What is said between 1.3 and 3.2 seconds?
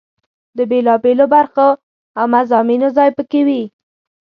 برخو او مضامینو ځای